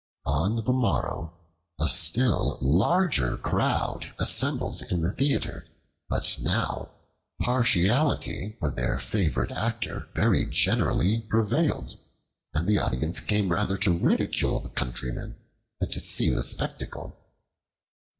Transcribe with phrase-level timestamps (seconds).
[0.25, 1.31] On the morrow
[1.79, 5.67] a still larger crowd assembled in the theater,
[6.09, 6.89] but now
[7.39, 11.99] partiality for their favorite actor very generally prevailed,
[12.55, 15.37] and the audience came rather to ridicule the Countryman
[15.79, 17.15] than to see the spectacle.